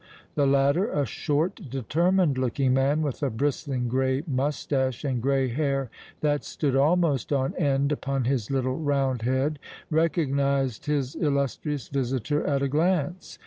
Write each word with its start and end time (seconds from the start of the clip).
The 0.33 0.47
latter, 0.47 0.89
a 0.91 1.05
short, 1.05 1.69
determined 1.69 2.35
looking 2.39 2.73
man 2.73 3.03
with 3.03 3.21
a 3.21 3.29
bristling 3.29 3.87
gray 3.87 4.23
moustache 4.25 5.03
and 5.05 5.21
gray 5.21 5.47
hair 5.49 5.91
that 6.21 6.43
stood 6.43 6.75
almost 6.75 7.31
on 7.31 7.53
end 7.53 7.91
upon 7.91 8.23
his 8.23 8.49
little 8.49 8.77
round 8.79 9.21
head, 9.21 9.59
recognized 9.91 10.87
his 10.87 11.13
illustrious 11.15 11.87
visitor 11.87 12.43
at 12.47 12.63
a 12.63 12.67
glance. 12.67 13.37